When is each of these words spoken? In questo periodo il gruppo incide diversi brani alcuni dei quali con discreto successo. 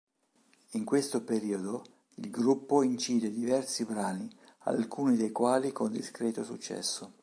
In 0.71 0.83
questo 0.83 1.23
periodo 1.23 1.83
il 2.15 2.31
gruppo 2.31 2.81
incide 2.81 3.29
diversi 3.29 3.85
brani 3.85 4.27
alcuni 4.61 5.15
dei 5.15 5.31
quali 5.31 5.71
con 5.71 5.91
discreto 5.91 6.43
successo. 6.43 7.13